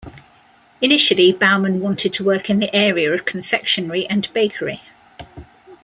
Initially, 0.81 1.31
Baumann 1.31 1.79
wanted 1.79 2.11
to 2.15 2.23
work 2.25 2.49
in 2.49 2.57
the 2.59 2.75
area 2.75 3.13
of 3.13 3.23
confectionery 3.23 4.07
and 4.07 4.33
bakery. 4.33 4.81